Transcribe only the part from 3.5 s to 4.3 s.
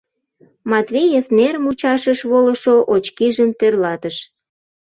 тӧрлатыш.